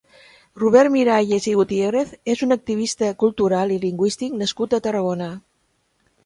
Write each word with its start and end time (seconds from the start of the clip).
Robert 0.61 0.91
Miralles 0.93 1.45
i 1.51 1.53
Gutiérrez 1.59 2.15
és 2.35 2.41
un 2.47 2.55
activista 2.57 3.11
cultural 3.25 3.75
i 3.77 3.79
lingüístic 3.85 4.35
nascut 4.41 4.75
a 4.75 4.81
Tarragona. 4.89 5.29